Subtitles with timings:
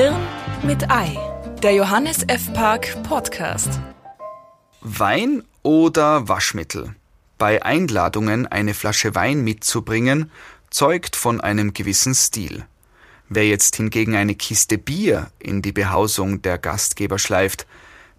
[0.00, 0.14] Hirn
[0.62, 1.18] mit Ei,
[1.60, 2.52] der Johannes F.
[2.52, 3.80] Park Podcast.
[4.80, 6.94] Wein oder Waschmittel?
[7.36, 10.30] Bei Einladungen eine Flasche Wein mitzubringen,
[10.70, 12.64] zeugt von einem gewissen Stil.
[13.28, 17.66] Wer jetzt hingegen eine Kiste Bier in die Behausung der Gastgeber schleift,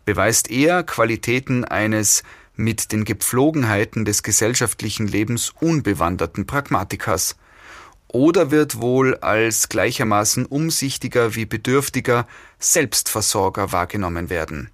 [0.04, 2.24] beweist eher Qualitäten eines
[2.58, 7.38] mit den Gepflogenheiten des gesellschaftlichen Lebens unbewanderten Pragmatikers–
[8.10, 12.28] oder wird wohl als gleichermaßen umsichtiger wie bedürftiger
[12.60, 14.70] Selbstversorger wahrgenommen werden.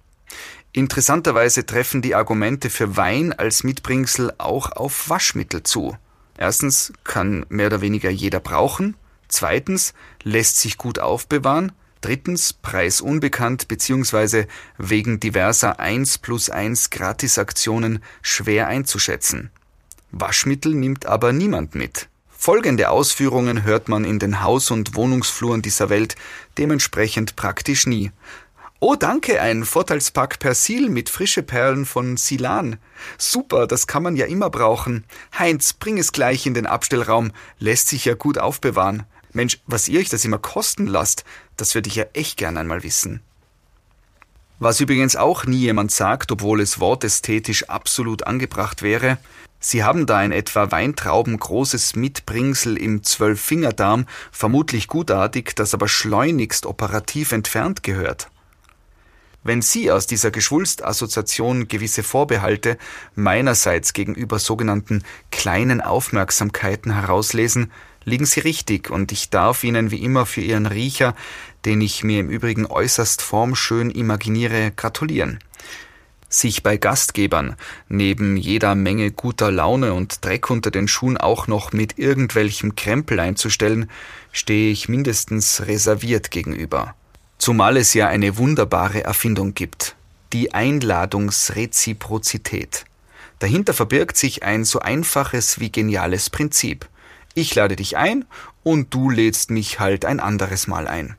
[0.72, 5.96] Interessanterweise treffen die Argumente für Wein als Mitbringsel auch auf Waschmittel zu.
[6.36, 8.94] Erstens kann mehr oder weniger jeder brauchen,
[9.28, 11.72] zweitens lässt sich gut aufbewahren,
[12.02, 14.46] drittens Preis unbekannt bzw.
[14.76, 19.50] wegen diverser 1 plus 1 Gratisaktionen schwer einzuschätzen.
[20.12, 22.08] Waschmittel nimmt aber niemand mit.
[22.38, 26.16] Folgende Ausführungen hört man in den Haus- und Wohnungsfluren dieser Welt
[26.58, 28.12] dementsprechend praktisch nie.
[28.78, 32.78] Oh, danke, ein Vorteilspack Persil mit frische Perlen von Silan.
[33.16, 35.04] Super, das kann man ja immer brauchen.
[35.36, 39.04] Heinz, bring es gleich in den Abstellraum, lässt sich ja gut aufbewahren.
[39.32, 41.24] Mensch, was ihr euch das immer kosten lasst,
[41.56, 43.22] das würde ich ja echt gern einmal wissen.
[44.58, 49.18] Was übrigens auch nie jemand sagt, obwohl es wortästhetisch absolut angebracht wäre,
[49.58, 56.66] Sie haben da ein etwa Weintrauben großes Mitbringsel im Zwölffingerdarm, vermutlich gutartig, das aber schleunigst
[56.66, 58.28] operativ entfernt gehört.
[59.42, 62.78] Wenn Sie aus dieser Geschwulstassoziation gewisse Vorbehalte
[63.14, 67.70] meinerseits gegenüber sogenannten kleinen Aufmerksamkeiten herauslesen,
[68.06, 71.14] liegen Sie richtig und ich darf Ihnen wie immer für Ihren Riecher,
[71.66, 75.38] den ich mir im Übrigen äußerst formschön imaginiere, gratulieren
[76.28, 77.56] sich bei Gastgebern
[77.88, 83.20] neben jeder Menge guter Laune und Dreck unter den Schuhen auch noch mit irgendwelchem Krempel
[83.20, 83.90] einzustellen,
[84.32, 86.94] stehe ich mindestens reserviert gegenüber.
[87.38, 89.94] Zumal es ja eine wunderbare Erfindung gibt,
[90.32, 92.86] die Einladungsreziprozität.
[93.38, 96.88] Dahinter verbirgt sich ein so einfaches wie geniales Prinzip.
[97.38, 98.24] Ich lade dich ein
[98.62, 101.16] und du lädst mich halt ein anderes Mal ein.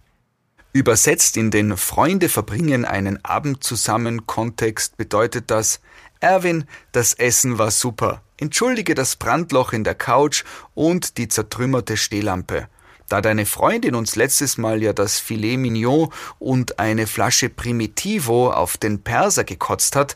[0.74, 5.80] Übersetzt in den Freunde verbringen einen Abend zusammen Kontext bedeutet das
[6.20, 8.24] Erwin, das Essen war super.
[8.38, 12.68] Entschuldige das Brandloch in der Couch und die zertrümmerte Stehlampe.
[13.10, 18.78] Da deine Freundin uns letztes Mal ja das Filet Mignon und eine Flasche Primitivo auf
[18.78, 20.16] den Perser gekotzt hat,